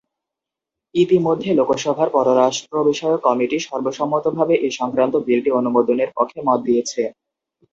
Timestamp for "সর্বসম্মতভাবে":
3.67-4.55